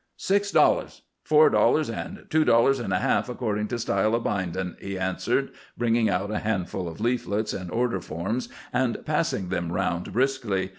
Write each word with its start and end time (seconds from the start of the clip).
"Six 0.17 0.49
dollars, 0.49 1.03
four 1.23 1.51
dollars, 1.51 1.87
an' 1.87 2.25
two 2.31 2.43
dollars 2.43 2.79
an' 2.79 2.91
a 2.91 2.97
half, 2.97 3.29
accordin' 3.29 3.67
to 3.67 3.77
style 3.77 4.15
of 4.15 4.23
bindin'," 4.23 4.75
he 4.81 4.97
answered, 4.97 5.51
bringing 5.77 6.09
out 6.09 6.31
a 6.31 6.39
handful 6.39 6.87
of 6.87 6.99
leaflets 6.99 7.53
and 7.53 7.69
order 7.69 8.01
forms 8.01 8.49
and 8.73 9.05
passing 9.05 9.49
them 9.49 9.71
round 9.71 10.11
briskly. 10.11 10.69